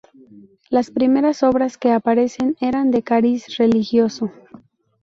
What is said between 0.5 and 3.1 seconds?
Las primeras obras que aparecen eran de